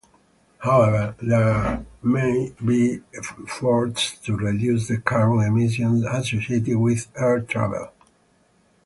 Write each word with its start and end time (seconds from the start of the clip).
However, 0.57 1.13
there 1.21 1.85
may 2.01 2.55
be 2.65 3.01
efforts 3.13 4.17
to 4.25 4.35
reduce 4.35 4.87
the 4.87 4.97
carbon 4.97 5.41
emissions 5.45 6.03
associated 6.05 6.77
with 6.77 7.05
air 7.15 7.41
travel. 7.41 7.91